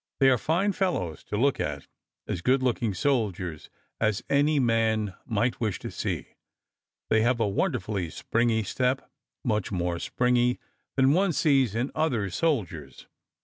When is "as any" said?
3.99-4.57